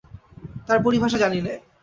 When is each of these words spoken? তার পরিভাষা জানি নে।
তার 0.67 0.79
পরিভাষা 0.83 1.17
জানি 1.17 1.39
নে। 1.41 1.53